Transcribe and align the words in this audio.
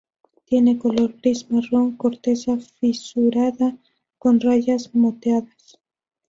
Tiene 0.45 0.79
color 0.79 1.15
gris-marrón, 1.21 1.95
corteza 1.95 2.57
fisurada, 2.57 3.77
con 4.17 4.39
rayas 4.39 4.95
moteadas. 4.95 5.77